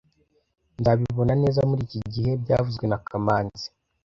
Nzabibona 0.79 1.33
neza 1.43 1.67
muriki 1.69 1.99
gihe 2.13 2.31
byavuzwe 2.41 2.85
na 2.87 2.97
kamanzi 3.07 3.67